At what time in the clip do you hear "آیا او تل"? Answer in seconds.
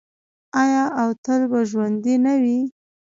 0.61-1.41